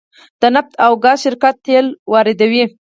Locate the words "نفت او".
0.55-0.91